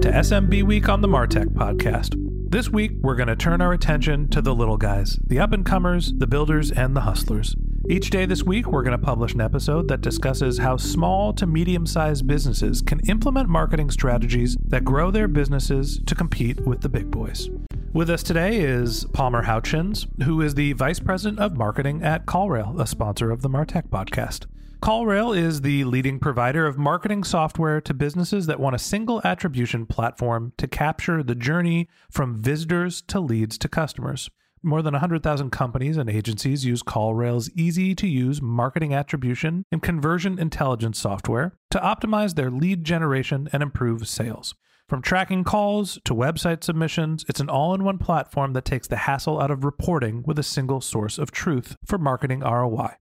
to 0.00 0.12
SMB 0.12 0.62
Week 0.62 0.88
on 0.88 1.00
the 1.00 1.08
Martech 1.08 1.46
Podcast. 1.46 2.14
This 2.50 2.68
week, 2.68 2.92
we're 3.00 3.16
going 3.16 3.26
to 3.26 3.34
turn 3.34 3.60
our 3.60 3.72
attention 3.72 4.28
to 4.28 4.40
the 4.40 4.54
little 4.54 4.76
guys, 4.76 5.18
the 5.26 5.40
up 5.40 5.52
and 5.52 5.66
comers, 5.66 6.12
the 6.16 6.26
builders, 6.28 6.70
and 6.70 6.94
the 6.94 7.00
hustlers. 7.00 7.56
Each 7.88 8.08
day 8.08 8.24
this 8.24 8.44
week, 8.44 8.68
we're 8.68 8.84
going 8.84 8.96
to 8.96 9.04
publish 9.04 9.34
an 9.34 9.40
episode 9.40 9.88
that 9.88 10.00
discusses 10.00 10.58
how 10.58 10.76
small 10.76 11.32
to 11.32 11.48
medium 11.48 11.84
sized 11.84 12.28
businesses 12.28 12.80
can 12.80 13.00
implement 13.08 13.48
marketing 13.48 13.90
strategies 13.90 14.56
that 14.66 14.84
grow 14.84 15.10
their 15.10 15.26
businesses 15.26 16.00
to 16.06 16.14
compete 16.14 16.60
with 16.60 16.82
the 16.82 16.88
big 16.88 17.10
boys. 17.10 17.50
With 17.92 18.08
us 18.08 18.22
today 18.22 18.60
is 18.60 19.04
Palmer 19.12 19.42
Houchins, 19.46 20.06
who 20.22 20.40
is 20.42 20.54
the 20.54 20.74
Vice 20.74 21.00
President 21.00 21.40
of 21.40 21.56
Marketing 21.56 22.04
at 22.04 22.24
CallRail, 22.24 22.80
a 22.80 22.86
sponsor 22.86 23.32
of 23.32 23.42
the 23.42 23.48
Martech 23.48 23.88
podcast. 23.88 24.46
CallRail 24.80 25.36
is 25.36 25.62
the 25.62 25.82
leading 25.84 26.20
provider 26.20 26.64
of 26.64 26.78
marketing 26.78 27.24
software 27.24 27.80
to 27.80 27.92
businesses 27.92 28.46
that 28.46 28.60
want 28.60 28.76
a 28.76 28.78
single 28.78 29.20
attribution 29.24 29.86
platform 29.86 30.52
to 30.56 30.68
capture 30.68 31.22
the 31.22 31.34
journey 31.34 31.88
from 32.10 32.40
visitors 32.40 33.02
to 33.02 33.18
leads 33.18 33.58
to 33.58 33.68
customers. 33.68 34.30
More 34.62 34.80
than 34.80 34.94
100,000 34.94 35.50
companies 35.50 35.96
and 35.96 36.08
agencies 36.08 36.64
use 36.64 36.84
CallRail's 36.84 37.50
easy 37.56 37.94
to 37.96 38.06
use 38.06 38.40
marketing 38.40 38.94
attribution 38.94 39.64
and 39.72 39.82
conversion 39.82 40.38
intelligence 40.38 40.98
software 40.98 41.54
to 41.70 41.80
optimize 41.80 42.36
their 42.36 42.50
lead 42.50 42.84
generation 42.84 43.48
and 43.52 43.64
improve 43.64 44.06
sales. 44.06 44.54
From 44.88 45.02
tracking 45.02 45.42
calls 45.42 45.98
to 46.04 46.14
website 46.14 46.62
submissions, 46.62 47.24
it's 47.28 47.40
an 47.40 47.50
all 47.50 47.74
in 47.74 47.82
one 47.82 47.98
platform 47.98 48.52
that 48.52 48.64
takes 48.64 48.86
the 48.86 48.96
hassle 48.96 49.40
out 49.40 49.50
of 49.50 49.64
reporting 49.64 50.22
with 50.24 50.38
a 50.38 50.44
single 50.44 50.80
source 50.80 51.18
of 51.18 51.32
truth 51.32 51.76
for 51.84 51.98
marketing 51.98 52.40
ROI. 52.40 52.94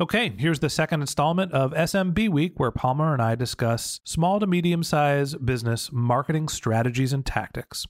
Okay, 0.00 0.34
here's 0.36 0.58
the 0.58 0.68
second 0.68 1.02
installment 1.02 1.52
of 1.52 1.72
SMB 1.72 2.28
Week, 2.28 2.58
where 2.58 2.72
Palmer 2.72 3.12
and 3.12 3.22
I 3.22 3.36
discuss 3.36 4.00
small 4.02 4.40
to 4.40 4.46
medium 4.46 4.82
sized 4.82 5.46
business 5.46 5.92
marketing 5.92 6.48
strategies 6.48 7.12
and 7.12 7.24
tactics. 7.24 7.86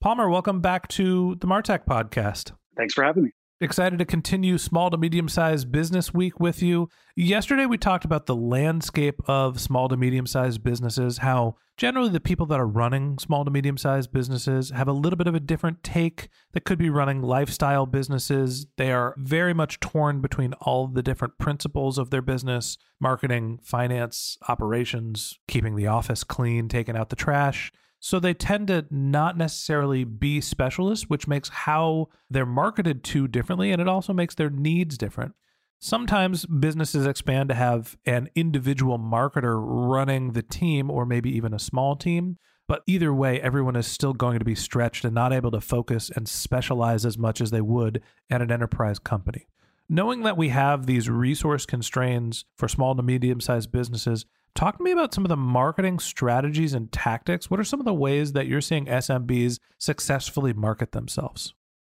Palmer, 0.00 0.28
welcome 0.28 0.60
back 0.60 0.86
to 0.88 1.34
the 1.40 1.48
Martech 1.48 1.84
podcast. 1.84 2.52
Thanks 2.76 2.94
for 2.94 3.02
having 3.02 3.24
me. 3.24 3.30
Excited 3.62 4.00
to 4.00 4.04
continue 4.04 4.58
small 4.58 4.90
to 4.90 4.98
medium 4.98 5.28
sized 5.28 5.70
business 5.70 6.12
week 6.12 6.40
with 6.40 6.64
you. 6.64 6.88
Yesterday, 7.14 7.64
we 7.64 7.78
talked 7.78 8.04
about 8.04 8.26
the 8.26 8.34
landscape 8.34 9.20
of 9.28 9.60
small 9.60 9.88
to 9.88 9.96
medium 9.96 10.26
sized 10.26 10.64
businesses, 10.64 11.18
how 11.18 11.54
generally 11.76 12.08
the 12.08 12.18
people 12.18 12.44
that 12.46 12.58
are 12.58 12.66
running 12.66 13.20
small 13.20 13.44
to 13.44 13.52
medium 13.52 13.78
sized 13.78 14.12
businesses 14.12 14.70
have 14.70 14.88
a 14.88 14.92
little 14.92 15.16
bit 15.16 15.28
of 15.28 15.36
a 15.36 15.40
different 15.40 15.84
take 15.84 16.28
that 16.54 16.64
could 16.64 16.76
be 16.76 16.90
running 16.90 17.22
lifestyle 17.22 17.86
businesses. 17.86 18.66
They 18.78 18.90
are 18.90 19.14
very 19.16 19.54
much 19.54 19.78
torn 19.78 20.20
between 20.20 20.54
all 20.54 20.88
the 20.88 21.00
different 21.00 21.38
principles 21.38 21.98
of 21.98 22.10
their 22.10 22.20
business 22.20 22.76
marketing, 23.00 23.60
finance, 23.62 24.38
operations, 24.48 25.38
keeping 25.46 25.76
the 25.76 25.86
office 25.86 26.24
clean, 26.24 26.66
taking 26.66 26.96
out 26.96 27.10
the 27.10 27.16
trash. 27.16 27.70
So 28.04 28.18
they 28.18 28.34
tend 28.34 28.66
to 28.66 28.84
not 28.90 29.38
necessarily 29.38 30.02
be 30.02 30.40
specialists, 30.40 31.08
which 31.08 31.28
makes 31.28 31.48
how 31.48 32.08
they're 32.28 32.44
marketed 32.44 33.04
to 33.04 33.28
differently, 33.28 33.70
and 33.70 33.80
it 33.80 33.86
also 33.86 34.12
makes 34.12 34.34
their 34.34 34.50
needs 34.50 34.98
different. 34.98 35.34
Sometimes 35.78 36.44
businesses 36.44 37.06
expand 37.06 37.48
to 37.50 37.54
have 37.54 37.96
an 38.04 38.28
individual 38.34 38.98
marketer 38.98 39.54
running 39.56 40.32
the 40.32 40.42
team, 40.42 40.90
or 40.90 41.06
maybe 41.06 41.30
even 41.30 41.54
a 41.54 41.60
small 41.60 41.94
team. 41.94 42.38
But 42.66 42.82
either 42.88 43.14
way, 43.14 43.40
everyone 43.40 43.76
is 43.76 43.86
still 43.86 44.14
going 44.14 44.40
to 44.40 44.44
be 44.44 44.56
stretched 44.56 45.04
and 45.04 45.14
not 45.14 45.32
able 45.32 45.52
to 45.52 45.60
focus 45.60 46.10
and 46.10 46.28
specialize 46.28 47.06
as 47.06 47.16
much 47.16 47.40
as 47.40 47.52
they 47.52 47.60
would 47.60 48.02
at 48.28 48.42
an 48.42 48.50
enterprise 48.50 48.98
company. 48.98 49.46
Knowing 49.88 50.22
that 50.22 50.36
we 50.36 50.48
have 50.48 50.86
these 50.86 51.08
resource 51.08 51.66
constraints 51.66 52.46
for 52.56 52.66
small 52.66 52.96
to 52.96 53.02
medium 53.02 53.40
sized 53.40 53.70
businesses, 53.70 54.26
Talk 54.54 54.76
to 54.76 54.84
me 54.84 54.90
about 54.90 55.14
some 55.14 55.24
of 55.24 55.30
the 55.30 55.36
marketing 55.36 55.98
strategies 55.98 56.74
and 56.74 56.92
tactics. 56.92 57.50
What 57.50 57.58
are 57.58 57.64
some 57.64 57.80
of 57.80 57.86
the 57.86 57.94
ways 57.94 58.32
that 58.32 58.46
you're 58.46 58.60
seeing 58.60 58.86
SMBs 58.86 59.58
successfully 59.78 60.52
market 60.52 60.92
themselves? 60.92 61.54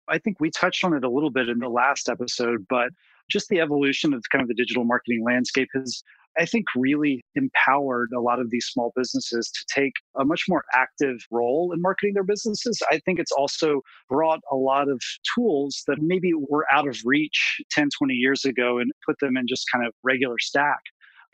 I 0.08 0.18
think 0.18 0.38
we 0.38 0.50
touched 0.50 0.84
on 0.84 0.92
it 0.92 1.04
a 1.04 1.08
little 1.08 1.30
bit 1.30 1.48
in 1.48 1.58
the 1.60 1.68
last 1.68 2.08
episode, 2.08 2.66
but 2.68 2.90
just 3.30 3.48
the 3.48 3.60
evolution 3.60 4.12
of 4.12 4.22
kind 4.30 4.42
of 4.42 4.48
the 4.48 4.54
digital 4.54 4.84
marketing 4.84 5.24
landscape 5.24 5.68
has, 5.74 6.02
I 6.38 6.44
think, 6.44 6.66
really 6.76 7.24
empowered 7.34 8.10
a 8.14 8.20
lot 8.20 8.38
of 8.38 8.50
these 8.50 8.66
small 8.66 8.92
businesses 8.94 9.50
to 9.50 9.64
take 9.74 9.92
a 10.20 10.24
much 10.24 10.44
more 10.48 10.64
active 10.74 11.16
role 11.30 11.72
in 11.72 11.80
marketing 11.80 12.12
their 12.14 12.24
businesses. 12.24 12.82
I 12.90 12.98
think 12.98 13.18
it's 13.18 13.32
also 13.32 13.80
brought 14.10 14.40
a 14.50 14.56
lot 14.56 14.90
of 14.90 15.00
tools 15.34 15.82
that 15.86 15.98
maybe 16.02 16.32
were 16.34 16.66
out 16.70 16.86
of 16.86 16.98
reach 17.04 17.62
10, 17.70 17.88
20 17.96 18.12
years 18.12 18.44
ago 18.44 18.78
and 18.78 18.92
put 19.06 19.16
them 19.20 19.38
in 19.38 19.46
just 19.48 19.64
kind 19.72 19.86
of 19.86 19.94
regular 20.02 20.38
stack. 20.38 20.80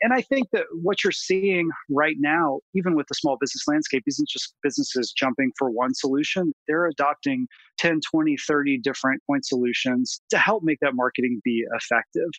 And 0.01 0.13
I 0.13 0.21
think 0.21 0.47
that 0.53 0.65
what 0.81 1.03
you're 1.03 1.11
seeing 1.11 1.69
right 1.89 2.15
now, 2.19 2.59
even 2.73 2.95
with 2.95 3.07
the 3.07 3.15
small 3.15 3.37
business 3.39 3.63
landscape, 3.67 4.03
isn't 4.07 4.29
just 4.29 4.55
businesses 4.63 5.11
jumping 5.11 5.51
for 5.57 5.69
one 5.69 5.93
solution. 5.93 6.53
They're 6.67 6.87
adopting 6.87 7.47
10, 7.79 7.99
20, 8.09 8.37
30 8.37 8.77
different 8.79 9.21
point 9.27 9.45
solutions 9.45 10.21
to 10.29 10.37
help 10.37 10.63
make 10.63 10.79
that 10.81 10.95
marketing 10.95 11.41
be 11.43 11.65
effective. 11.75 12.29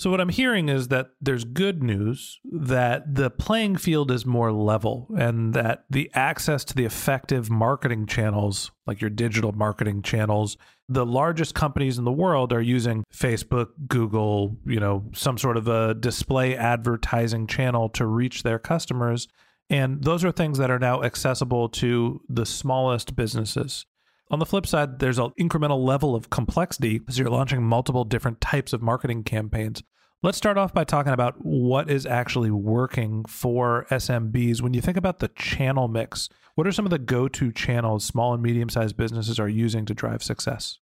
So, 0.00 0.10
what 0.10 0.18
I'm 0.18 0.30
hearing 0.30 0.70
is 0.70 0.88
that 0.88 1.10
there's 1.20 1.44
good 1.44 1.82
news 1.82 2.40
that 2.50 3.16
the 3.16 3.28
playing 3.28 3.76
field 3.76 4.10
is 4.10 4.24
more 4.24 4.50
level 4.50 5.08
and 5.18 5.52
that 5.52 5.84
the 5.90 6.10
access 6.14 6.64
to 6.64 6.74
the 6.74 6.86
effective 6.86 7.50
marketing 7.50 8.06
channels, 8.06 8.70
like 8.86 9.02
your 9.02 9.10
digital 9.10 9.52
marketing 9.52 10.00
channels, 10.00 10.56
the 10.88 11.04
largest 11.04 11.54
companies 11.54 11.98
in 11.98 12.06
the 12.06 12.12
world 12.12 12.50
are 12.50 12.62
using 12.62 13.04
Facebook, 13.12 13.72
Google, 13.88 14.56
you 14.64 14.80
know, 14.80 15.04
some 15.12 15.36
sort 15.36 15.58
of 15.58 15.68
a 15.68 15.92
display 15.92 16.56
advertising 16.56 17.46
channel 17.46 17.90
to 17.90 18.06
reach 18.06 18.42
their 18.42 18.58
customers. 18.58 19.28
And 19.68 20.02
those 20.02 20.24
are 20.24 20.32
things 20.32 20.56
that 20.56 20.70
are 20.70 20.78
now 20.78 21.02
accessible 21.02 21.68
to 21.68 22.22
the 22.26 22.46
smallest 22.46 23.16
businesses. 23.16 23.84
On 24.32 24.38
the 24.38 24.46
flip 24.46 24.64
side, 24.64 25.00
there's 25.00 25.18
an 25.18 25.32
incremental 25.40 25.84
level 25.84 26.14
of 26.14 26.30
complexity 26.30 27.00
as 27.08 27.18
you're 27.18 27.28
launching 27.28 27.64
multiple 27.64 28.04
different 28.04 28.40
types 28.40 28.72
of 28.72 28.80
marketing 28.80 29.24
campaigns. 29.24 29.82
Let's 30.22 30.38
start 30.38 30.56
off 30.56 30.72
by 30.72 30.84
talking 30.84 31.12
about 31.12 31.44
what 31.44 31.90
is 31.90 32.06
actually 32.06 32.52
working 32.52 33.24
for 33.24 33.86
SMBs. 33.90 34.60
When 34.60 34.72
you 34.72 34.80
think 34.80 34.96
about 34.96 35.18
the 35.18 35.28
channel 35.28 35.88
mix, 35.88 36.28
what 36.54 36.66
are 36.66 36.72
some 36.72 36.86
of 36.86 36.90
the 36.90 36.98
go 36.98 37.26
to 37.26 37.50
channels 37.50 38.04
small 38.04 38.32
and 38.32 38.42
medium 38.42 38.68
sized 38.68 38.96
businesses 38.96 39.40
are 39.40 39.48
using 39.48 39.84
to 39.86 39.94
drive 39.94 40.22
success? 40.22 40.78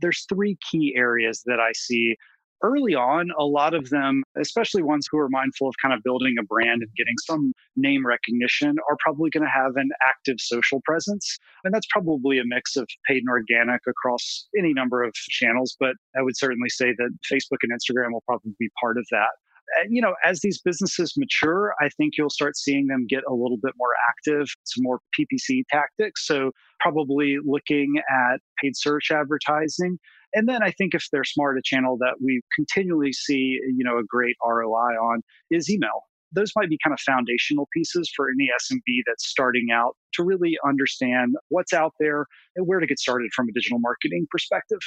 There's 0.00 0.26
three 0.28 0.58
key 0.68 0.94
areas 0.96 1.42
that 1.46 1.60
I 1.60 1.70
see 1.74 2.16
early 2.62 2.94
on, 2.94 3.30
a 3.38 3.44
lot 3.44 3.74
of 3.74 3.90
them, 3.90 4.22
especially 4.38 4.82
ones 4.82 5.06
who 5.10 5.18
are 5.18 5.28
mindful 5.28 5.68
of 5.68 5.74
kind 5.82 5.94
of 5.94 6.02
building 6.02 6.34
a 6.38 6.42
brand 6.42 6.82
and 6.82 6.90
getting 6.96 7.14
some 7.26 7.52
name 7.76 8.06
recognition, 8.06 8.76
are 8.88 8.96
probably 9.00 9.30
going 9.30 9.44
to 9.44 9.50
have 9.50 9.72
an 9.76 9.90
active 10.06 10.36
social 10.38 10.80
presence. 10.84 11.38
And 11.64 11.74
that's 11.74 11.86
probably 11.90 12.38
a 12.38 12.44
mix 12.44 12.76
of 12.76 12.88
paid 13.06 13.18
and 13.18 13.28
organic 13.28 13.80
across 13.88 14.46
any 14.58 14.72
number 14.72 15.02
of 15.02 15.12
channels. 15.14 15.76
But 15.78 15.94
I 16.16 16.22
would 16.22 16.36
certainly 16.36 16.68
say 16.68 16.94
that 16.96 17.10
Facebook 17.30 17.58
and 17.62 17.72
Instagram 17.72 18.12
will 18.12 18.24
probably 18.26 18.52
be 18.58 18.68
part 18.80 18.98
of 18.98 19.06
that. 19.10 19.30
And, 19.78 19.94
you 19.94 20.02
know, 20.02 20.14
as 20.24 20.40
these 20.40 20.60
businesses 20.60 21.14
mature, 21.16 21.74
I 21.80 21.88
think 21.90 22.14
you'll 22.18 22.30
start 22.30 22.56
seeing 22.56 22.88
them 22.88 23.06
get 23.08 23.22
a 23.28 23.32
little 23.32 23.58
bit 23.62 23.72
more 23.76 23.92
active, 24.08 24.48
some 24.64 24.82
more 24.82 24.98
PPC 25.18 25.62
tactics. 25.70 26.26
So, 26.26 26.50
probably 26.80 27.36
looking 27.44 27.94
at 28.10 28.40
paid 28.60 28.76
search 28.76 29.10
advertising 29.12 29.98
and 30.34 30.48
then 30.48 30.62
I 30.62 30.70
think 30.70 30.94
if 30.94 31.06
they're 31.10 31.24
smart, 31.24 31.58
a 31.58 31.62
channel 31.64 31.96
that 31.98 32.14
we 32.22 32.40
continually 32.54 33.12
see, 33.12 33.60
you 33.66 33.84
know, 33.84 33.98
a 33.98 34.04
great 34.04 34.36
ROI 34.44 34.74
on 34.74 35.22
is 35.50 35.70
email. 35.70 36.04
Those 36.32 36.52
might 36.54 36.68
be 36.68 36.78
kind 36.82 36.94
of 36.94 37.00
foundational 37.00 37.68
pieces 37.74 38.10
for 38.14 38.28
any 38.28 38.48
SMB 38.62 39.02
that's 39.06 39.28
starting 39.28 39.68
out 39.72 39.96
to 40.14 40.22
really 40.22 40.56
understand 40.64 41.34
what's 41.48 41.72
out 41.72 41.94
there 41.98 42.26
and 42.54 42.66
where 42.68 42.78
to 42.78 42.86
get 42.86 43.00
started 43.00 43.32
from 43.34 43.48
a 43.48 43.52
digital 43.52 43.80
marketing 43.80 44.26
perspective. 44.30 44.78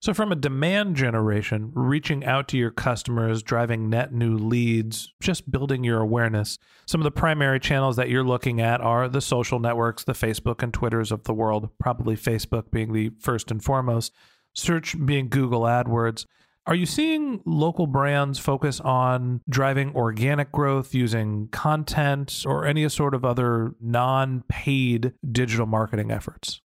So, 0.00 0.12
from 0.12 0.32
a 0.32 0.34
demand 0.34 0.96
generation, 0.96 1.70
reaching 1.74 2.24
out 2.24 2.48
to 2.48 2.58
your 2.58 2.72
customers, 2.72 3.40
driving 3.40 3.88
net 3.88 4.12
new 4.12 4.36
leads, 4.36 5.14
just 5.20 5.48
building 5.48 5.84
your 5.84 6.00
awareness, 6.00 6.58
some 6.86 7.00
of 7.00 7.04
the 7.04 7.12
primary 7.12 7.60
channels 7.60 7.94
that 7.96 8.08
you're 8.08 8.24
looking 8.24 8.60
at 8.60 8.80
are 8.80 9.08
the 9.08 9.20
social 9.20 9.60
networks, 9.60 10.02
the 10.02 10.12
Facebook 10.12 10.60
and 10.60 10.74
Twitters 10.74 11.12
of 11.12 11.22
the 11.22 11.34
world, 11.34 11.68
probably 11.78 12.16
Facebook 12.16 12.72
being 12.72 12.92
the 12.92 13.12
first 13.20 13.52
and 13.52 13.62
foremost 13.62 14.12
search 14.54 14.96
being 15.04 15.28
Google 15.28 15.62
AdWords. 15.62 16.26
Are 16.64 16.76
you 16.76 16.86
seeing 16.86 17.42
local 17.44 17.88
brands 17.88 18.38
focus 18.38 18.80
on 18.80 19.40
driving 19.48 19.94
organic 19.96 20.52
growth 20.52 20.94
using 20.94 21.48
content 21.48 22.44
or 22.46 22.66
any 22.66 22.88
sort 22.88 23.14
of 23.14 23.24
other 23.24 23.74
non 23.80 24.44
paid 24.48 25.12
digital 25.32 25.66
marketing 25.66 26.12
efforts? 26.12 26.60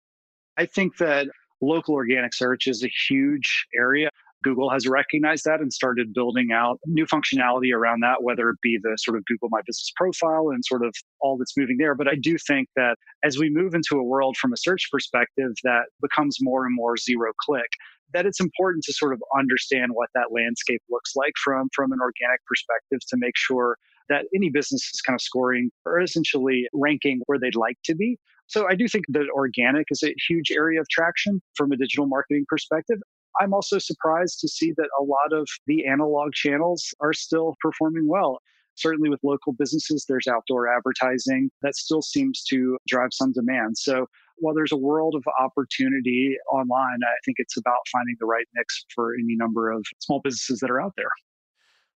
I 0.59 0.67
think 0.67 0.99
that 0.99 1.29
local 1.63 1.95
organic 1.95 2.35
search 2.35 2.67
is 2.67 2.85
a 2.85 2.91
huge 3.09 3.67
area. 3.75 4.11
Google 4.47 4.71
has 4.71 4.87
recognized 4.87 5.45
that 5.45 5.61
and 5.61 5.73
started 5.73 6.15
building 6.15 6.53
out 6.53 6.79
new 6.87 7.05
functionality 7.05 7.75
around 7.75 7.99
that, 8.03 8.23
whether 8.23 8.49
it 8.49 8.57
be 8.63 8.79
the 8.81 8.97
sort 8.97 9.17
of 9.17 9.25
Google 9.25 9.49
My 9.51 9.61
Business 9.67 9.91
profile 9.97 10.51
and 10.53 10.65
sort 10.65 10.87
of 10.87 10.95
all 11.21 11.37
that's 11.37 11.57
moving 11.57 11.79
there. 11.79 11.97
But 11.97 12.07
I 12.07 12.15
do 12.15 12.37
think 12.39 12.69
that 12.77 12.95
as 13.25 13.39
we 13.39 13.51
move 13.51 13.75
into 13.75 13.97
a 13.97 14.05
world 14.05 14.37
from 14.37 14.53
a 14.53 14.57
search 14.57 14.89
perspective 14.93 15.51
that 15.65 15.87
becomes 16.01 16.37
more 16.41 16.65
and 16.65 16.77
more 16.77 16.97
zero 16.97 17.33
click, 17.41 17.67
that 18.15 18.25
it's 18.25 18.39
important 18.39 18.85
to 18.85 18.93
sort 18.93 19.13
of 19.13 19.21
understand 19.37 19.91
what 19.95 20.11
that 20.15 20.31
landscape 20.31 20.83
looks 20.89 21.17
like 21.17 21.33
from, 21.43 21.69
from 21.75 21.91
an 21.91 21.99
organic 22.01 22.39
perspective 22.47 23.01
to 23.09 23.17
make 23.17 23.37
sure 23.37 23.77
that 24.09 24.27
any 24.33 24.49
business 24.49 24.89
is 24.95 25.01
kind 25.01 25.17
of 25.17 25.21
scoring 25.21 25.71
or 25.85 26.01
essentially 26.01 26.69
ranking 26.73 27.21
where 27.27 27.41
they'd 27.41 27.57
like 27.57 27.79
to 27.85 27.97
be. 27.97 28.17
So 28.47 28.69
I 28.69 28.77
do 28.77 28.87
think 28.87 29.07
that 29.09 29.27
organic 29.35 29.87
is 29.91 30.05
a 30.05 30.15
huge 30.29 30.53
area 30.53 30.81
of 30.81 30.89
traction 30.89 31.43
from 31.57 31.73
a 31.73 31.77
digital 31.77 32.07
marketing 32.07 32.45
perspective. 32.49 32.99
I'm 33.41 33.55
also 33.55 33.79
surprised 33.79 34.41
to 34.41 34.49
see 34.49 34.73
that 34.77 34.89
a 35.01 35.03
lot 35.03 35.39
of 35.39 35.49
the 35.67 35.87
analog 35.87 36.33
channels 36.33 36.95
are 37.01 37.13
still 37.13 37.55
performing 37.61 38.09
well. 38.09 38.41
Certainly 38.75 39.09
with 39.09 39.21
local 39.23 39.53
businesses, 39.53 40.05
there's 40.07 40.27
outdoor 40.27 40.69
advertising 40.69 41.51
that 41.63 41.75
still 41.77 42.03
seems 42.03 42.45
to 42.45 42.77
drive 42.87 43.11
some 43.13 43.33
demand. 43.33 43.79
So 43.79 44.07
while 44.39 44.55
there's 44.55 44.73
a 44.73 44.77
world 44.77 45.15
of 45.15 45.25
opportunity 45.41 46.37
online, 46.53 46.99
I 47.03 47.17
think 47.25 47.37
it's 47.39 47.57
about 47.57 47.79
finding 47.91 48.17
the 48.21 48.27
right 48.27 48.47
mix 48.55 48.85
for 48.95 49.15
any 49.15 49.35
number 49.37 49.71
of 49.71 49.85
small 50.01 50.21
businesses 50.23 50.61
that 50.61 50.71
are 50.71 50.81
out 50.81 50.93
there. 50.97 51.09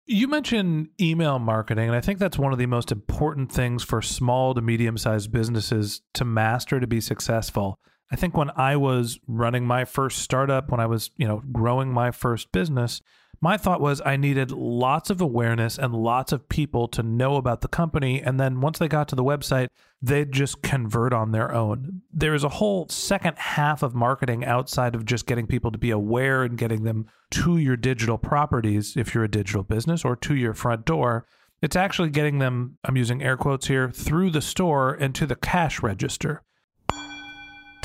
You 0.06 0.26
mentioned 0.26 0.88
email 0.98 1.38
marketing, 1.38 1.88
and 1.88 1.96
I 1.96 2.00
think 2.00 2.18
that's 2.18 2.38
one 2.38 2.52
of 2.52 2.58
the 2.58 2.66
most 2.66 2.90
important 2.90 3.52
things 3.52 3.82
for 3.82 4.00
small 4.00 4.54
to 4.54 4.62
medium 4.62 4.96
sized 4.96 5.30
businesses 5.30 6.00
to 6.14 6.24
master 6.24 6.80
to 6.80 6.86
be 6.86 7.00
successful. 7.00 7.78
I 8.10 8.16
think 8.16 8.36
when 8.36 8.50
I 8.56 8.76
was 8.76 9.18
running 9.26 9.66
my 9.66 9.84
first 9.84 10.18
startup, 10.18 10.70
when 10.70 10.80
I 10.80 10.86
was, 10.86 11.10
you 11.16 11.28
know, 11.28 11.42
growing 11.52 11.92
my 11.92 12.10
first 12.10 12.52
business, 12.52 13.02
my 13.40 13.56
thought 13.56 13.80
was 13.80 14.02
I 14.04 14.16
needed 14.16 14.50
lots 14.50 15.10
of 15.10 15.20
awareness 15.20 15.78
and 15.78 15.94
lots 15.94 16.32
of 16.32 16.48
people 16.48 16.88
to 16.88 17.02
know 17.02 17.36
about 17.36 17.60
the 17.60 17.68
company. 17.68 18.20
And 18.20 18.40
then 18.40 18.60
once 18.60 18.78
they 18.78 18.88
got 18.88 19.08
to 19.08 19.14
the 19.14 19.22
website, 19.22 19.68
they'd 20.02 20.32
just 20.32 20.62
convert 20.62 21.12
on 21.12 21.30
their 21.30 21.54
own. 21.54 22.02
There 22.12 22.34
is 22.34 22.42
a 22.42 22.48
whole 22.48 22.88
second 22.88 23.38
half 23.38 23.82
of 23.82 23.94
marketing 23.94 24.44
outside 24.44 24.94
of 24.94 25.04
just 25.04 25.26
getting 25.26 25.46
people 25.46 25.70
to 25.70 25.78
be 25.78 25.90
aware 25.90 26.42
and 26.42 26.58
getting 26.58 26.82
them 26.82 27.06
to 27.32 27.58
your 27.58 27.76
digital 27.76 28.18
properties, 28.18 28.96
if 28.96 29.14
you're 29.14 29.24
a 29.24 29.30
digital 29.30 29.62
business, 29.62 30.04
or 30.04 30.16
to 30.16 30.34
your 30.34 30.54
front 30.54 30.84
door. 30.84 31.24
It's 31.62 31.76
actually 31.76 32.10
getting 32.10 32.38
them, 32.38 32.78
I'm 32.84 32.96
using 32.96 33.22
air 33.22 33.36
quotes 33.36 33.66
here, 33.66 33.90
through 33.90 34.30
the 34.30 34.42
store 34.42 34.94
and 34.94 35.14
to 35.14 35.26
the 35.26 35.36
cash 35.36 35.82
register. 35.82 36.42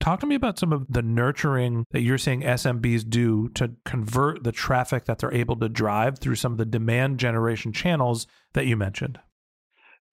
Talk 0.00 0.20
to 0.20 0.26
me 0.26 0.34
about 0.34 0.58
some 0.58 0.72
of 0.72 0.86
the 0.88 1.02
nurturing 1.02 1.84
that 1.90 2.02
you're 2.02 2.18
seeing 2.18 2.42
SMBs 2.42 3.08
do 3.08 3.48
to 3.50 3.72
convert 3.84 4.44
the 4.44 4.52
traffic 4.52 5.06
that 5.06 5.18
they're 5.18 5.32
able 5.32 5.56
to 5.56 5.68
drive 5.68 6.18
through 6.18 6.36
some 6.36 6.52
of 6.52 6.58
the 6.58 6.64
demand 6.64 7.18
generation 7.18 7.72
channels 7.72 8.26
that 8.52 8.66
you 8.66 8.76
mentioned. 8.76 9.18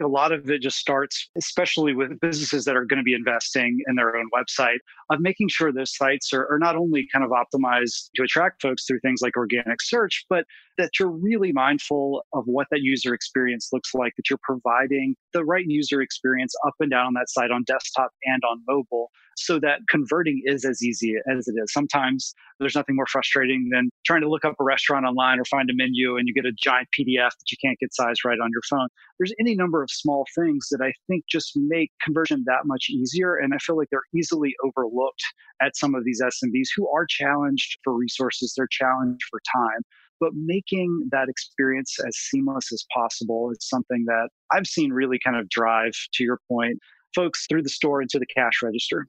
A 0.01 0.07
lot 0.07 0.31
of 0.31 0.50
it 0.50 0.62
just 0.62 0.77
starts, 0.77 1.29
especially 1.38 1.93
with 1.93 2.19
businesses 2.19 2.65
that 2.65 2.75
are 2.75 2.85
going 2.85 2.97
to 2.97 3.03
be 3.03 3.13
investing 3.13 3.79
in 3.88 3.95
their 3.95 4.15
own 4.15 4.29
website, 4.33 4.79
of 5.09 5.19
making 5.19 5.50
sure 5.50 5.71
those 5.71 5.95
sites 5.95 6.33
are, 6.33 6.51
are 6.51 6.59
not 6.59 6.75
only 6.75 7.07
kind 7.12 7.23
of 7.23 7.31
optimized 7.31 8.09
to 8.15 8.23
attract 8.23 8.62
folks 8.62 8.85
through 8.85 9.00
things 9.00 9.21
like 9.21 9.38
organic 9.38 9.81
search, 9.81 10.25
but 10.29 10.45
that 10.77 10.91
you're 11.00 11.12
really 11.12 11.51
mindful 11.51 12.23
of 12.33 12.43
what 12.45 12.67
that 12.71 12.81
user 12.81 13.13
experience 13.13 13.69
looks 13.71 13.93
like, 13.93 14.13
that 14.15 14.29
you're 14.29 14.39
providing 14.41 15.15
the 15.33 15.45
right 15.45 15.65
user 15.67 16.01
experience 16.01 16.53
up 16.65 16.73
and 16.79 16.91
down 16.91 17.07
on 17.07 17.13
that 17.13 17.29
site 17.29 17.51
on 17.51 17.63
desktop 17.63 18.12
and 18.25 18.41
on 18.43 18.62
mobile 18.67 19.12
so 19.35 19.59
that 19.59 19.79
converting 19.89 20.41
is 20.45 20.65
as 20.65 20.83
easy 20.83 21.15
as 21.31 21.47
it 21.47 21.55
is. 21.57 21.71
Sometimes 21.71 22.33
there's 22.59 22.75
nothing 22.75 22.95
more 22.95 23.05
frustrating 23.05 23.69
than 23.71 23.89
trying 24.05 24.21
to 24.21 24.29
look 24.29 24.45
up 24.45 24.55
a 24.59 24.63
restaurant 24.63 25.05
online 25.05 25.39
or 25.39 25.45
find 25.45 25.69
a 25.69 25.73
menu 25.75 26.17
and 26.17 26.27
you 26.27 26.33
get 26.33 26.45
a 26.45 26.51
giant 26.51 26.88
PDF 26.97 27.31
that 27.31 27.51
you 27.51 27.57
can't 27.63 27.79
get 27.79 27.93
sized 27.93 28.25
right 28.25 28.39
on 28.39 28.50
your 28.51 28.62
phone. 28.69 28.88
There's 29.20 29.34
any 29.39 29.55
number 29.55 29.84
of 29.84 29.89
small 29.91 30.25
things 30.36 30.67
that 30.72 30.82
I 30.82 30.93
think 31.08 31.25
just 31.29 31.53
make 31.55 31.91
conversion 32.03 32.43
that 32.48 32.65
much 32.65 32.89
easier. 32.89 33.36
And 33.36 33.53
I 33.53 33.58
feel 33.58 33.77
like 33.77 33.89
they're 33.91 34.01
easily 34.15 34.53
overlooked 34.63 35.24
at 35.62 35.77
some 35.77 35.96
of 35.96 36.03
these 36.03 36.22
SMBs 36.22 36.70
who 36.75 36.89
are 36.89 37.05
challenged 37.08 37.77
for 37.84 37.93
resources, 37.96 38.53
they're 38.55 38.67
challenged 38.70 39.24
for 39.29 39.39
time 39.55 39.82
but 40.20 40.32
making 40.36 41.10
that 41.12 41.27
experience 41.27 41.98
as 42.08 42.15
seamless 42.15 42.72
as 42.72 42.86
possible 42.93 43.51
is 43.51 43.58
something 43.60 44.05
that 44.08 44.29
I've 44.53 44.67
seen 44.67 44.93
really 44.93 45.20
kind 45.22 45.36
of 45.36 45.50
drive, 45.50 45.91
to 46.13 46.24
your 46.24 46.39
point, 46.50 46.79
folks 47.13 47.46
through 47.48 47.63
the 47.63 47.70
store 47.70 48.01
into 48.01 48.20
the 48.20 48.25
cash 48.25 48.62
register. 48.63 49.08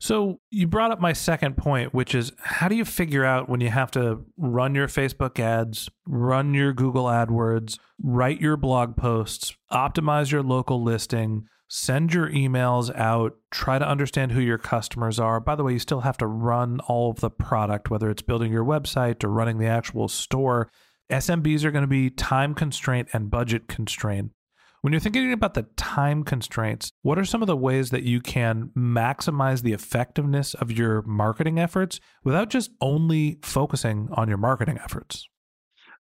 So 0.00 0.38
you 0.50 0.68
brought 0.68 0.92
up 0.92 1.00
my 1.00 1.12
second 1.12 1.56
point, 1.56 1.92
which 1.92 2.14
is 2.14 2.32
how 2.38 2.68
do 2.68 2.76
you 2.76 2.84
figure 2.84 3.24
out 3.24 3.48
when 3.48 3.60
you 3.60 3.70
have 3.70 3.90
to 3.92 4.24
run 4.36 4.74
your 4.74 4.86
Facebook 4.86 5.40
ads, 5.40 5.88
run 6.06 6.54
your 6.54 6.72
Google 6.72 7.04
AdWords, 7.04 7.78
write 8.00 8.40
your 8.40 8.56
blog 8.56 8.96
posts, 8.96 9.56
optimize 9.72 10.30
your 10.30 10.44
local 10.44 10.82
listing, 10.82 11.46
send 11.68 12.14
your 12.14 12.30
emails 12.30 12.94
out, 12.96 13.36
try 13.50 13.78
to 13.78 13.88
understand 13.88 14.32
who 14.32 14.40
your 14.40 14.58
customers 14.58 15.18
are. 15.18 15.40
By 15.40 15.56
the 15.56 15.64
way, 15.64 15.72
you 15.72 15.78
still 15.80 16.02
have 16.02 16.16
to 16.18 16.26
run 16.26 16.78
all 16.80 17.10
of 17.10 17.20
the 17.20 17.30
product, 17.30 17.90
whether 17.90 18.08
it's 18.08 18.22
building 18.22 18.52
your 18.52 18.64
website 18.64 19.24
or 19.24 19.28
running 19.28 19.58
the 19.58 19.66
actual 19.66 20.06
store. 20.06 20.70
SMBs 21.10 21.64
are 21.64 21.70
going 21.72 21.82
to 21.82 21.88
be 21.88 22.08
time 22.08 22.54
constraint 22.54 23.08
and 23.12 23.30
budget 23.30 23.66
constrained. 23.66 24.30
When 24.80 24.92
you're 24.92 25.00
thinking 25.00 25.32
about 25.32 25.54
the 25.54 25.64
time 25.76 26.22
constraints, 26.22 26.92
what 27.02 27.18
are 27.18 27.24
some 27.24 27.42
of 27.42 27.48
the 27.48 27.56
ways 27.56 27.90
that 27.90 28.04
you 28.04 28.20
can 28.20 28.70
maximize 28.76 29.62
the 29.62 29.72
effectiveness 29.72 30.54
of 30.54 30.70
your 30.70 31.02
marketing 31.02 31.58
efforts 31.58 31.98
without 32.22 32.48
just 32.48 32.70
only 32.80 33.38
focusing 33.42 34.08
on 34.12 34.28
your 34.28 34.38
marketing 34.38 34.78
efforts? 34.82 35.28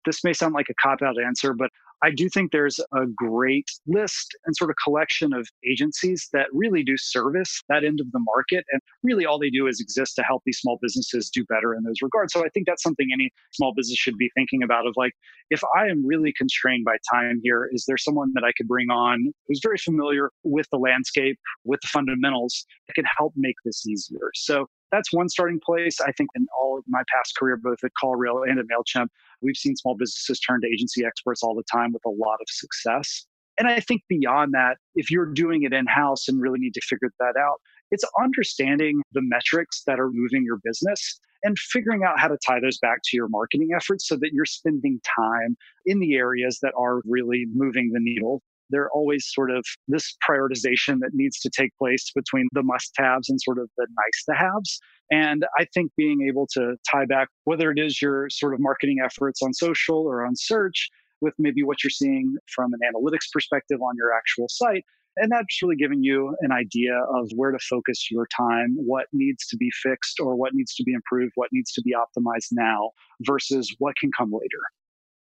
This 0.05 0.25
may 0.25 0.33
sound 0.33 0.55
like 0.55 0.67
a 0.71 0.75
cop 0.75 1.03
out 1.03 1.15
answer, 1.25 1.55
but 1.55 1.71
I 2.03 2.11
do 2.11 2.29
think 2.29 2.53
there's 2.53 2.79
a 2.93 3.07
great 3.15 3.71
list 3.87 4.37
and 4.45 4.55
sort 4.57 4.71
of 4.71 4.77
collection 4.83 5.33
of 5.33 5.49
agencies 5.69 6.29
that 6.33 6.47
really 6.53 6.83
do 6.83 6.97
service 6.97 7.63
that 7.69 7.85
end 7.85 8.01
of 8.01 8.11
the 8.13 8.21
market. 8.21 8.65
And 8.73 8.81
really 9.03 9.25
all 9.25 9.39
they 9.39 9.51
do 9.51 9.67
is 9.67 9.81
exist 9.81 10.17
to 10.17 10.23
help 10.23 10.43
these 10.45 10.59
small 10.59 10.79
businesses 10.83 11.31
do 11.31 11.45
better 11.45 11.75
in 11.75 11.83
those 11.83 12.03
regards. 12.03 12.33
So 12.33 12.45
I 12.45 12.49
think 12.51 12.67
that's 12.67 12.83
something 12.83 13.09
any 13.13 13.31
small 13.53 13.73
business 13.75 13.99
should 13.99 14.19
be 14.19 14.31
thinking 14.35 14.63
about 14.63 14.87
of 14.87 14.95
like, 14.97 15.13
if 15.51 15.63
I 15.77 15.87
am 15.87 16.05
really 16.07 16.33
constrained 16.37 16.85
by 16.85 16.97
time 17.13 17.41
here, 17.43 17.69
is 17.73 17.85
there 17.87 17.99
someone 17.99 18.33
that 18.35 18.45
I 18.45 18.53
could 18.57 18.69
bring 18.69 18.91
on 18.91 19.33
who's 19.47 19.61
very 19.63 19.79
familiar 19.79 20.31
with 20.43 20.67
the 20.71 20.79
landscape, 20.79 21.39
with 21.65 21.81
the 21.81 21.89
fundamentals 21.89 22.67
that 22.87 22.95
can 22.95 23.05
help 23.17 23.33
make 23.37 23.57
this 23.65 23.87
easier? 23.87 24.31
So 24.35 24.67
that's 24.95 25.13
one 25.13 25.29
starting 25.29 25.61
place. 25.65 26.01
I 26.01 26.13
think 26.13 26.31
in 26.35 26.47
all 26.61 26.79
of 26.79 26.85
my 26.87 27.03
past 27.15 27.37
career, 27.37 27.57
both 27.57 27.79
at 27.83 27.91
CallRail 28.03 28.49
and 28.49 28.59
at 28.59 28.67
MailChimp, 28.67 29.09
we've 29.43 29.57
seen 29.57 29.75
small 29.77 29.97
businesses 29.97 30.39
turn 30.41 30.61
to 30.61 30.69
agency 30.69 31.05
experts 31.05 31.43
all 31.43 31.55
the 31.55 31.65
time 31.71 31.93
with 31.93 32.03
a 32.07 32.11
lot 32.11 32.39
of 32.41 32.47
success. 32.49 33.27
And 33.59 33.69
I 33.69 33.81
think 33.81 34.03
beyond 34.09 34.53
that, 34.55 34.79
if 34.95 35.11
you're 35.11 35.33
doing 35.33 35.63
it 35.63 35.73
in 35.73 35.87
house 35.87 36.29
and 36.29 36.41
really 36.41 36.59
need 36.59 36.75
to 36.75 36.81
figure 36.81 37.11
that 37.19 37.37
out, 37.39 37.61
it's 37.91 38.05
understanding 38.21 39.01
the 39.13 39.23
metrics 39.23 39.83
that 39.87 40.01
are 40.01 40.11
moving 40.13 40.45
your 40.45 40.59
business 40.65 41.21
and 41.43 41.59
figuring 41.59 42.03
out 42.05 42.19
how 42.19 42.29
to 42.29 42.39
tie 42.45 42.59
those 42.59 42.79
back 42.79 43.01
to 43.05 43.17
your 43.17 43.29
marketing 43.29 43.71
efforts 43.77 44.09
so 44.09 44.17
that 44.17 44.31
you're 44.33 44.47
spending 44.47 45.01
time 45.05 45.57
in 45.87 46.01
the 46.01 46.15
areas 46.15 46.59
that 46.63 46.73
are 46.77 47.01
really 47.05 47.47
moving 47.53 47.91
the 47.93 48.01
needle 48.01 48.43
there 48.71 48.89
always 48.91 49.27
sort 49.33 49.51
of 49.51 49.65
this 49.89 50.17
prioritization 50.29 50.99
that 51.01 51.11
needs 51.13 51.41
to 51.41 51.51
take 51.51 51.71
place 51.79 52.11
between 52.15 52.49
the 52.53 52.63
must 52.63 52.93
haves 52.97 53.29
and 53.29 53.41
sort 53.41 53.59
of 53.59 53.69
the 53.77 53.87
nice 53.89 54.25
to 54.29 54.35
haves. 54.35 54.79
And 55.11 55.45
I 55.59 55.67
think 55.75 55.93
being 55.97 56.27
able 56.29 56.47
to 56.55 56.77
tie 56.91 57.05
back, 57.05 57.29
whether 57.45 57.71
it 57.71 57.79
is 57.79 58.01
your 58.01 58.29
sort 58.31 58.55
of 58.55 58.61
marketing 58.61 58.99
efforts 59.05 59.43
on 59.43 59.53
social 59.53 59.99
or 59.99 60.25
on 60.25 60.33
search, 60.35 60.89
with 61.21 61.35
maybe 61.39 61.63
what 61.63 61.83
you're 61.83 61.91
seeing 61.91 62.37
from 62.55 62.73
an 62.75 62.81
analytics 62.85 63.31
perspective 63.33 63.81
on 63.81 63.95
your 63.97 64.13
actual 64.15 64.47
site. 64.49 64.85
And 65.17 65.31
that's 65.31 65.63
really 65.63 65.77
giving 65.77 66.03
you 66.03 66.35
an 66.41 66.51
idea 66.51 66.93
of 67.15 67.31
where 67.37 67.53
to 67.53 67.59
focus 67.59 68.09
your 68.11 68.27
time, 68.37 68.75
what 68.77 69.07
needs 69.13 69.47
to 69.47 69.57
be 69.57 69.71
fixed 69.83 70.19
or 70.19 70.35
what 70.35 70.53
needs 70.55 70.75
to 70.75 70.83
be 70.83 70.93
improved, 70.93 71.33
what 71.37 71.51
needs 71.53 71.73
to 71.73 71.83
be 71.83 71.95
optimized 71.95 72.49
now 72.51 72.91
versus 73.21 73.75
what 73.79 73.95
can 73.97 74.11
come 74.17 74.33
later. 74.33 74.61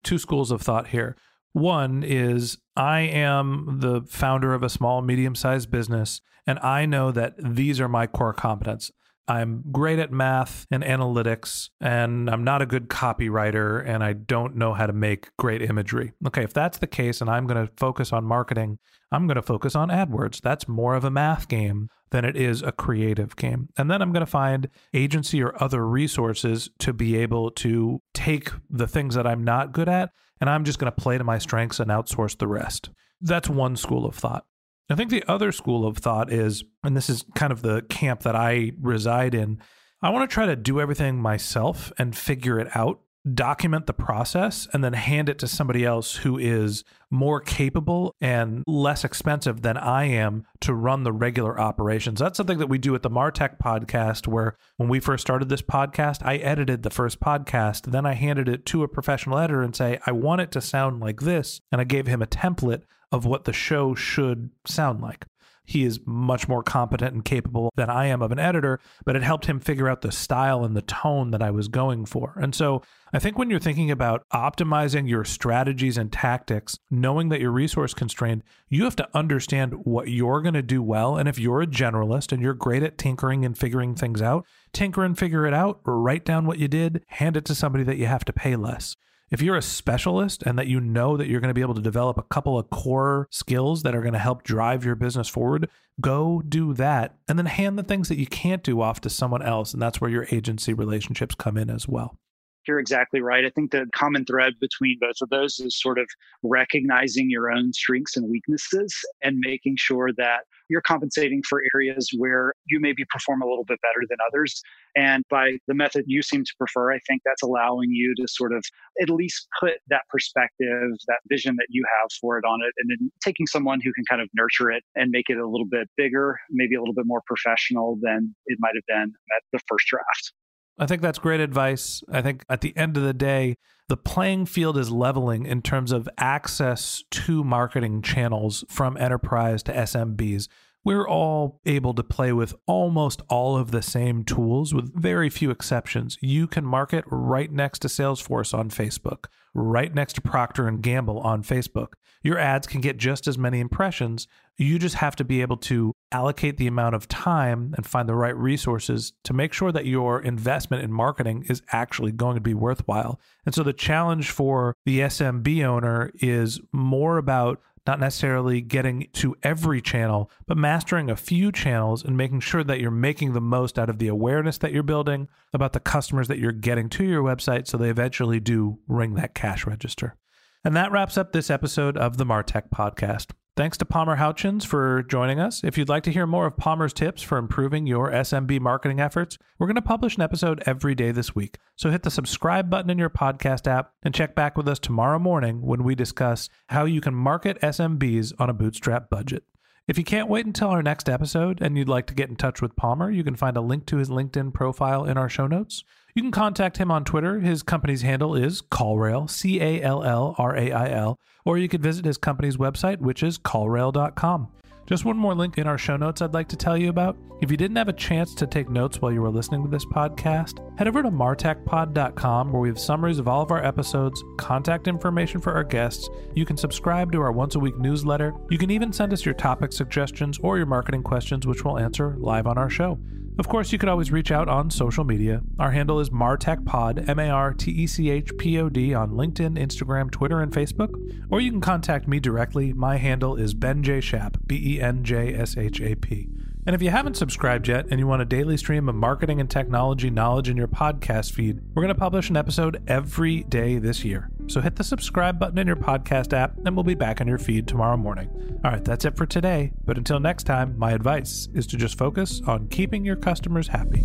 Two 0.02 0.18
schools 0.18 0.50
of 0.50 0.62
thought 0.62 0.88
here. 0.88 1.16
One 1.54 2.02
is 2.02 2.58
I 2.76 3.00
am 3.02 3.78
the 3.80 4.02
founder 4.08 4.54
of 4.54 4.64
a 4.64 4.68
small, 4.68 5.02
medium 5.02 5.36
sized 5.36 5.70
business, 5.70 6.20
and 6.48 6.58
I 6.58 6.84
know 6.84 7.12
that 7.12 7.34
these 7.38 7.80
are 7.80 7.88
my 7.88 8.08
core 8.08 8.34
competence. 8.34 8.90
I'm 9.26 9.64
great 9.72 9.98
at 9.98 10.12
math 10.12 10.66
and 10.70 10.82
analytics, 10.82 11.70
and 11.80 12.28
I'm 12.28 12.44
not 12.44 12.62
a 12.62 12.66
good 12.66 12.88
copywriter, 12.88 13.86
and 13.86 14.04
I 14.04 14.12
don't 14.12 14.56
know 14.56 14.74
how 14.74 14.86
to 14.86 14.92
make 14.92 15.30
great 15.38 15.62
imagery. 15.62 16.12
Okay, 16.26 16.44
if 16.44 16.52
that's 16.52 16.78
the 16.78 16.86
case, 16.86 17.20
and 17.20 17.30
I'm 17.30 17.46
going 17.46 17.66
to 17.66 17.72
focus 17.76 18.12
on 18.12 18.24
marketing, 18.24 18.78
I'm 19.10 19.26
going 19.26 19.36
to 19.36 19.42
focus 19.42 19.74
on 19.74 19.88
AdWords. 19.88 20.40
That's 20.40 20.68
more 20.68 20.94
of 20.94 21.04
a 21.04 21.10
math 21.10 21.48
game 21.48 21.88
than 22.10 22.24
it 22.24 22.36
is 22.36 22.62
a 22.62 22.72
creative 22.72 23.36
game. 23.36 23.68
And 23.76 23.90
then 23.90 24.02
I'm 24.02 24.12
going 24.12 24.24
to 24.24 24.30
find 24.30 24.68
agency 24.92 25.42
or 25.42 25.60
other 25.62 25.86
resources 25.86 26.70
to 26.80 26.92
be 26.92 27.16
able 27.16 27.50
to 27.52 28.00
take 28.12 28.50
the 28.68 28.86
things 28.86 29.14
that 29.14 29.26
I'm 29.26 29.42
not 29.42 29.72
good 29.72 29.88
at 29.88 30.10
and 30.40 30.50
I'm 30.50 30.64
just 30.64 30.78
going 30.78 30.92
to 30.92 31.00
play 31.00 31.16
to 31.16 31.24
my 31.24 31.38
strengths 31.38 31.80
and 31.80 31.90
outsource 31.90 32.36
the 32.36 32.46
rest. 32.46 32.90
That's 33.20 33.48
one 33.48 33.76
school 33.76 34.04
of 34.04 34.14
thought. 34.14 34.44
I 34.90 34.94
think 34.94 35.10
the 35.10 35.24
other 35.26 35.52
school 35.52 35.86
of 35.86 35.98
thought 35.98 36.32
is, 36.32 36.64
and 36.82 36.96
this 36.96 37.08
is 37.08 37.24
kind 37.34 37.52
of 37.52 37.62
the 37.62 37.82
camp 37.88 38.20
that 38.22 38.36
I 38.36 38.72
reside 38.80 39.34
in, 39.34 39.60
I 40.02 40.10
want 40.10 40.28
to 40.28 40.34
try 40.34 40.46
to 40.46 40.56
do 40.56 40.80
everything 40.80 41.18
myself 41.18 41.92
and 41.98 42.14
figure 42.14 42.58
it 42.58 42.68
out 42.76 43.00
document 43.32 43.86
the 43.86 43.92
process 43.94 44.68
and 44.72 44.84
then 44.84 44.92
hand 44.92 45.28
it 45.30 45.38
to 45.38 45.48
somebody 45.48 45.84
else 45.84 46.16
who 46.16 46.36
is 46.36 46.84
more 47.10 47.40
capable 47.40 48.14
and 48.20 48.62
less 48.66 49.04
expensive 49.04 49.62
than 49.62 49.78
I 49.78 50.04
am 50.04 50.44
to 50.60 50.74
run 50.74 51.04
the 51.04 51.12
regular 51.12 51.58
operations. 51.58 52.20
That's 52.20 52.36
something 52.36 52.58
that 52.58 52.68
we 52.68 52.76
do 52.76 52.94
at 52.94 53.02
the 53.02 53.10
Martech 53.10 53.58
podcast 53.58 54.26
where 54.26 54.56
when 54.76 54.90
we 54.90 55.00
first 55.00 55.22
started 55.22 55.48
this 55.48 55.62
podcast, 55.62 56.18
I 56.22 56.36
edited 56.36 56.82
the 56.82 56.90
first 56.90 57.20
podcast, 57.20 57.92
then 57.92 58.04
I 58.04 58.12
handed 58.12 58.48
it 58.48 58.66
to 58.66 58.82
a 58.82 58.88
professional 58.88 59.38
editor 59.38 59.62
and 59.62 59.74
say, 59.74 59.98
"I 60.04 60.12
want 60.12 60.42
it 60.42 60.50
to 60.52 60.60
sound 60.60 61.00
like 61.00 61.20
this." 61.20 61.60
And 61.72 61.80
I 61.80 61.84
gave 61.84 62.06
him 62.06 62.20
a 62.20 62.26
template 62.26 62.82
of 63.14 63.24
what 63.24 63.44
the 63.44 63.52
show 63.52 63.94
should 63.94 64.50
sound 64.66 65.00
like. 65.00 65.24
He 65.66 65.84
is 65.84 66.00
much 66.04 66.46
more 66.48 66.62
competent 66.62 67.14
and 67.14 67.24
capable 67.24 67.70
than 67.76 67.88
I 67.88 68.06
am 68.06 68.20
of 68.20 68.32
an 68.32 68.38
editor, 68.38 68.80
but 69.06 69.16
it 69.16 69.22
helped 69.22 69.46
him 69.46 69.60
figure 69.60 69.88
out 69.88 70.02
the 70.02 70.12
style 70.12 70.64
and 70.64 70.76
the 70.76 70.82
tone 70.82 71.30
that 71.30 71.40
I 71.40 71.50
was 71.50 71.68
going 71.68 72.04
for. 72.04 72.36
And 72.38 72.54
so 72.54 72.82
I 73.14 73.18
think 73.18 73.38
when 73.38 73.48
you're 73.48 73.60
thinking 73.60 73.90
about 73.90 74.24
optimizing 74.30 75.08
your 75.08 75.24
strategies 75.24 75.96
and 75.96 76.12
tactics, 76.12 76.76
knowing 76.90 77.30
that 77.30 77.40
you're 77.40 77.52
resource 77.52 77.94
constrained, 77.94 78.42
you 78.68 78.84
have 78.84 78.96
to 78.96 79.08
understand 79.14 79.72
what 79.84 80.08
you're 80.08 80.42
going 80.42 80.54
to 80.54 80.60
do 80.60 80.82
well. 80.82 81.16
And 81.16 81.28
if 81.28 81.38
you're 81.38 81.62
a 81.62 81.66
generalist 81.66 82.32
and 82.32 82.42
you're 82.42 82.52
great 82.52 82.82
at 82.82 82.98
tinkering 82.98 83.44
and 83.44 83.56
figuring 83.56 83.94
things 83.94 84.20
out, 84.20 84.44
tinker 84.72 85.04
and 85.04 85.16
figure 85.16 85.46
it 85.46 85.54
out, 85.54 85.80
write 85.86 86.24
down 86.24 86.46
what 86.46 86.58
you 86.58 86.68
did, 86.68 87.04
hand 87.06 87.36
it 87.36 87.44
to 87.46 87.54
somebody 87.54 87.84
that 87.84 87.96
you 87.96 88.06
have 88.06 88.24
to 88.26 88.32
pay 88.32 88.56
less. 88.56 88.96
If 89.30 89.40
you're 89.42 89.56
a 89.56 89.62
specialist 89.62 90.42
and 90.42 90.58
that 90.58 90.66
you 90.66 90.80
know 90.80 91.16
that 91.16 91.26
you're 91.26 91.40
going 91.40 91.48
to 91.48 91.54
be 91.54 91.60
able 91.60 91.74
to 91.74 91.80
develop 91.80 92.18
a 92.18 92.22
couple 92.22 92.58
of 92.58 92.70
core 92.70 93.26
skills 93.30 93.82
that 93.82 93.94
are 93.94 94.02
going 94.02 94.12
to 94.12 94.18
help 94.18 94.42
drive 94.42 94.84
your 94.84 94.94
business 94.94 95.28
forward, 95.28 95.68
go 96.00 96.42
do 96.46 96.74
that 96.74 97.16
and 97.28 97.38
then 97.38 97.46
hand 97.46 97.78
the 97.78 97.82
things 97.82 98.08
that 98.08 98.18
you 98.18 98.26
can't 98.26 98.62
do 98.62 98.80
off 98.80 99.00
to 99.00 99.10
someone 99.10 99.42
else. 99.42 99.72
And 99.72 99.82
that's 99.82 100.00
where 100.00 100.10
your 100.10 100.26
agency 100.30 100.74
relationships 100.74 101.34
come 101.34 101.56
in 101.56 101.70
as 101.70 101.88
well. 101.88 102.18
You're 102.66 102.78
exactly 102.78 103.20
right. 103.20 103.44
I 103.44 103.50
think 103.50 103.72
the 103.72 103.86
common 103.94 104.24
thread 104.24 104.54
between 104.58 104.98
both 104.98 105.16
of 105.20 105.28
those 105.28 105.60
is 105.60 105.78
sort 105.78 105.98
of 105.98 106.08
recognizing 106.42 107.28
your 107.28 107.50
own 107.50 107.72
strengths 107.74 108.16
and 108.16 108.30
weaknesses 108.30 108.94
and 109.22 109.36
making 109.40 109.76
sure 109.76 110.12
that 110.16 110.44
you're 110.70 110.80
compensating 110.80 111.42
for 111.46 111.62
areas 111.74 112.08
where 112.16 112.54
you 112.66 112.80
maybe 112.80 113.04
perform 113.10 113.42
a 113.42 113.46
little 113.46 113.64
bit 113.64 113.78
better 113.82 114.06
than 114.08 114.16
others. 114.26 114.62
And 114.96 115.24
by 115.28 115.58
the 115.68 115.74
method 115.74 116.04
you 116.06 116.22
seem 116.22 116.44
to 116.44 116.52
prefer, 116.56 116.92
I 116.92 117.00
think 117.06 117.20
that's 117.24 117.42
allowing 117.42 117.90
you 117.90 118.14
to 118.16 118.26
sort 118.26 118.54
of 118.54 118.64
at 119.02 119.10
least 119.10 119.46
put 119.60 119.74
that 119.88 120.02
perspective, 120.08 120.90
that 121.06 121.20
vision 121.28 121.56
that 121.56 121.66
you 121.68 121.84
have 122.00 122.10
for 122.18 122.38
it 122.38 122.44
on 122.46 122.60
it, 122.62 122.72
and 122.78 122.90
then 122.90 123.12
taking 123.22 123.46
someone 123.46 123.80
who 123.82 123.92
can 123.92 124.04
kind 124.08 124.22
of 124.22 124.28
nurture 124.34 124.70
it 124.70 124.84
and 124.94 125.10
make 125.10 125.28
it 125.28 125.36
a 125.36 125.46
little 125.46 125.66
bit 125.66 125.88
bigger, 125.98 126.38
maybe 126.50 126.76
a 126.76 126.80
little 126.80 126.94
bit 126.94 127.06
more 127.06 127.22
professional 127.26 127.98
than 128.00 128.34
it 128.46 128.56
might 128.60 128.74
have 128.74 128.86
been 128.86 129.12
at 129.36 129.42
the 129.52 129.58
first 129.68 129.86
draft. 129.86 130.32
I 130.78 130.86
think 130.86 131.02
that's 131.02 131.18
great 131.18 131.40
advice. 131.40 132.02
I 132.10 132.20
think 132.22 132.44
at 132.48 132.60
the 132.60 132.76
end 132.76 132.96
of 132.96 133.02
the 133.02 133.14
day, 133.14 133.56
the 133.88 133.96
playing 133.96 134.46
field 134.46 134.78
is 134.78 134.90
leveling 134.90 135.46
in 135.46 135.62
terms 135.62 135.92
of 135.92 136.08
access 136.18 137.04
to 137.10 137.44
marketing 137.44 138.02
channels 138.02 138.64
from 138.68 138.96
enterprise 138.96 139.62
to 139.64 139.72
SMBs. 139.72 140.48
We're 140.84 141.08
all 141.08 141.62
able 141.64 141.94
to 141.94 142.02
play 142.02 142.32
with 142.34 142.54
almost 142.66 143.22
all 143.30 143.56
of 143.56 143.70
the 143.70 143.80
same 143.80 144.22
tools 144.22 144.74
with 144.74 144.94
very 144.94 145.30
few 145.30 145.50
exceptions. 145.50 146.18
You 146.20 146.46
can 146.46 146.66
market 146.66 147.04
right 147.06 147.50
next 147.50 147.78
to 147.80 147.88
Salesforce 147.88 148.52
on 148.52 148.68
Facebook, 148.68 149.26
right 149.54 149.94
next 149.94 150.12
to 150.14 150.20
Procter 150.20 150.68
and 150.68 150.82
Gamble 150.82 151.20
on 151.20 151.42
Facebook. 151.42 151.94
Your 152.22 152.38
ads 152.38 152.66
can 152.66 152.82
get 152.82 152.98
just 152.98 153.26
as 153.26 153.38
many 153.38 153.60
impressions. 153.60 154.26
You 154.56 154.78
just 154.78 154.96
have 154.96 155.16
to 155.16 155.24
be 155.24 155.40
able 155.40 155.56
to 155.58 155.92
allocate 156.12 156.58
the 156.58 156.66
amount 156.66 156.94
of 156.94 157.08
time 157.08 157.74
and 157.76 157.86
find 157.86 158.08
the 158.08 158.14
right 158.14 158.36
resources 158.36 159.14
to 159.24 159.32
make 159.32 159.52
sure 159.52 159.72
that 159.72 159.86
your 159.86 160.20
investment 160.20 160.82
in 160.82 160.92
marketing 160.92 161.44
is 161.48 161.62
actually 161.72 162.12
going 162.12 162.34
to 162.34 162.40
be 162.40 162.54
worthwhile. 162.54 163.20
And 163.46 163.54
so 163.54 163.62
the 163.62 163.72
challenge 163.72 164.30
for 164.30 164.74
the 164.84 165.00
SMB 165.00 165.64
owner 165.64 166.12
is 166.16 166.60
more 166.72 167.18
about 167.18 167.60
not 167.86 168.00
necessarily 168.00 168.60
getting 168.60 169.08
to 169.12 169.36
every 169.42 169.80
channel, 169.80 170.30
but 170.46 170.56
mastering 170.56 171.10
a 171.10 171.16
few 171.16 171.52
channels 171.52 172.04
and 172.04 172.16
making 172.16 172.40
sure 172.40 172.64
that 172.64 172.80
you're 172.80 172.90
making 172.90 173.32
the 173.32 173.40
most 173.40 173.78
out 173.78 173.90
of 173.90 173.98
the 173.98 174.08
awareness 174.08 174.58
that 174.58 174.72
you're 174.72 174.82
building 174.82 175.28
about 175.52 175.72
the 175.72 175.80
customers 175.80 176.28
that 176.28 176.38
you're 176.38 176.52
getting 176.52 176.88
to 176.88 177.04
your 177.04 177.22
website 177.22 177.66
so 177.66 177.76
they 177.76 177.90
eventually 177.90 178.40
do 178.40 178.78
ring 178.88 179.14
that 179.14 179.34
cash 179.34 179.66
register. 179.66 180.16
And 180.64 180.74
that 180.76 180.92
wraps 180.92 181.18
up 181.18 181.32
this 181.32 181.50
episode 181.50 181.98
of 181.98 182.16
the 182.16 182.24
Martech 182.24 182.70
podcast. 182.74 183.32
Thanks 183.56 183.78
to 183.78 183.84
Palmer 183.84 184.16
Houchins 184.16 184.66
for 184.66 185.04
joining 185.04 185.38
us. 185.38 185.62
If 185.62 185.78
you'd 185.78 185.88
like 185.88 186.02
to 186.04 186.10
hear 186.10 186.26
more 186.26 186.46
of 186.46 186.56
Palmer's 186.56 186.92
tips 186.92 187.22
for 187.22 187.38
improving 187.38 187.86
your 187.86 188.10
SMB 188.10 188.58
marketing 188.58 188.98
efforts, 188.98 189.38
we're 189.60 189.68
going 189.68 189.76
to 189.76 189.82
publish 189.82 190.16
an 190.16 190.22
episode 190.22 190.60
every 190.66 190.96
day 190.96 191.12
this 191.12 191.36
week. 191.36 191.58
So 191.76 191.92
hit 191.92 192.02
the 192.02 192.10
subscribe 192.10 192.68
button 192.68 192.90
in 192.90 192.98
your 192.98 193.10
podcast 193.10 193.68
app 193.68 193.92
and 194.02 194.12
check 194.12 194.34
back 194.34 194.56
with 194.56 194.66
us 194.66 194.80
tomorrow 194.80 195.20
morning 195.20 195.62
when 195.62 195.84
we 195.84 195.94
discuss 195.94 196.48
how 196.70 196.84
you 196.84 197.00
can 197.00 197.14
market 197.14 197.60
SMBs 197.60 198.32
on 198.40 198.50
a 198.50 198.54
bootstrap 198.54 199.08
budget. 199.08 199.44
If 199.86 199.98
you 199.98 200.04
can't 200.04 200.28
wait 200.28 200.46
until 200.46 200.70
our 200.70 200.82
next 200.82 201.08
episode 201.08 201.62
and 201.62 201.78
you'd 201.78 201.88
like 201.88 202.08
to 202.08 202.14
get 202.14 202.30
in 202.30 202.34
touch 202.34 202.60
with 202.60 202.74
Palmer, 202.74 203.08
you 203.08 203.22
can 203.22 203.36
find 203.36 203.56
a 203.56 203.60
link 203.60 203.86
to 203.86 203.98
his 203.98 204.08
LinkedIn 204.08 204.52
profile 204.52 205.04
in 205.04 205.16
our 205.16 205.28
show 205.28 205.46
notes. 205.46 205.84
You 206.14 206.22
can 206.22 206.30
contact 206.30 206.76
him 206.76 206.92
on 206.92 207.04
Twitter. 207.04 207.40
His 207.40 207.64
company's 207.64 208.02
handle 208.02 208.36
is 208.36 208.62
Callrail, 208.62 209.28
C 209.28 209.60
A 209.60 209.82
L 209.82 210.04
L 210.04 210.36
R 210.38 210.56
A 210.56 210.70
I 210.70 210.90
L, 210.90 211.18
or 211.44 211.58
you 211.58 211.68
could 211.68 211.82
visit 211.82 212.04
his 212.04 212.18
company's 212.18 212.56
website, 212.56 213.00
which 213.00 213.24
is 213.24 213.36
callrail.com. 213.36 214.46
Just 214.86 215.04
one 215.04 215.16
more 215.16 215.34
link 215.34 215.58
in 215.58 215.66
our 215.66 215.78
show 215.78 215.96
notes 215.96 216.22
I'd 216.22 216.34
like 216.34 216.46
to 216.48 216.56
tell 216.56 216.78
you 216.78 216.88
about. 216.88 217.16
If 217.40 217.50
you 217.50 217.56
didn't 217.56 217.78
have 217.78 217.88
a 217.88 217.92
chance 217.92 218.32
to 218.36 218.46
take 218.46 218.68
notes 218.68 219.00
while 219.00 219.10
you 219.10 219.22
were 219.22 219.30
listening 219.30 219.64
to 219.64 219.68
this 219.68 219.86
podcast, 219.86 220.60
head 220.78 220.86
over 220.86 221.02
to 221.02 221.10
martechpod.com 221.10 222.52
where 222.52 222.60
we 222.60 222.68
have 222.68 222.78
summaries 222.78 223.18
of 223.18 223.26
all 223.26 223.42
of 223.42 223.50
our 223.50 223.64
episodes, 223.64 224.22
contact 224.36 224.86
information 224.86 225.40
for 225.40 225.52
our 225.52 225.64
guests. 225.64 226.08
You 226.34 226.44
can 226.44 226.56
subscribe 226.56 227.10
to 227.12 227.22
our 227.22 227.32
once 227.32 227.56
a 227.56 227.60
week 227.60 227.76
newsletter. 227.78 228.34
You 228.50 228.58
can 228.58 228.70
even 228.70 228.92
send 228.92 229.12
us 229.12 229.24
your 229.24 229.34
topic 229.34 229.72
suggestions 229.72 230.38
or 230.42 230.58
your 230.58 230.66
marketing 230.66 231.02
questions, 231.02 231.44
which 231.44 231.64
we'll 231.64 231.78
answer 231.78 232.14
live 232.18 232.46
on 232.46 232.56
our 232.56 232.70
show. 232.70 233.00
Of 233.36 233.48
course, 233.48 233.72
you 233.72 233.78
could 233.78 233.88
always 233.88 234.12
reach 234.12 234.30
out 234.30 234.48
on 234.48 234.70
social 234.70 235.02
media. 235.02 235.42
Our 235.58 235.72
handle 235.72 235.98
is 235.98 236.10
MartechPod, 236.10 237.08
M 237.08 237.18
A 237.18 237.28
R 237.30 237.52
T 237.52 237.72
E 237.72 237.86
C 237.86 238.08
H 238.08 238.30
P 238.38 238.60
O 238.60 238.68
D, 238.68 238.94
on 238.94 239.10
LinkedIn, 239.10 239.58
Instagram, 239.58 240.10
Twitter, 240.10 240.40
and 240.40 240.52
Facebook. 240.52 240.94
Or 241.30 241.40
you 241.40 241.50
can 241.50 241.60
contact 241.60 242.06
me 242.06 242.20
directly. 242.20 242.72
My 242.72 242.96
handle 242.96 243.34
is 243.34 243.52
Ben 243.52 243.82
J. 243.82 244.00
Shap, 244.00 244.36
B 244.46 244.76
E 244.76 244.80
N 244.80 245.02
J 245.02 245.34
S 245.34 245.56
H 245.56 245.80
A 245.80 245.96
P. 245.96 246.28
And 246.66 246.74
if 246.74 246.80
you 246.80 246.90
haven't 246.90 247.16
subscribed 247.16 247.68
yet 247.68 247.86
and 247.90 247.98
you 247.98 248.06
want 248.06 248.22
a 248.22 248.24
daily 248.24 248.56
stream 248.56 248.88
of 248.88 248.94
marketing 248.94 249.40
and 249.40 249.50
technology 249.50 250.10
knowledge 250.10 250.48
in 250.48 250.56
your 250.56 250.68
podcast 250.68 251.32
feed, 251.32 251.60
we're 251.74 251.82
going 251.82 251.94
to 251.94 251.98
publish 251.98 252.30
an 252.30 252.36
episode 252.36 252.82
every 252.86 253.42
day 253.42 253.78
this 253.78 254.04
year. 254.04 254.30
So 254.46 254.60
hit 254.60 254.76
the 254.76 254.84
subscribe 254.84 255.38
button 255.38 255.58
in 255.58 255.66
your 255.66 255.76
podcast 255.76 256.32
app 256.32 256.56
and 256.64 256.76
we'll 256.76 256.84
be 256.84 256.94
back 256.94 257.20
on 257.20 257.26
your 257.26 257.38
feed 257.38 257.66
tomorrow 257.66 257.96
morning. 257.96 258.30
All 258.64 258.70
right, 258.70 258.84
that's 258.84 259.04
it 259.04 259.16
for 259.16 259.26
today. 259.26 259.72
But 259.84 259.98
until 259.98 260.20
next 260.20 260.44
time, 260.44 260.78
my 260.78 260.92
advice 260.92 261.48
is 261.54 261.66
to 261.68 261.76
just 261.76 261.98
focus 261.98 262.40
on 262.46 262.68
keeping 262.68 263.04
your 263.04 263.16
customers 263.16 263.68
happy. 263.68 264.04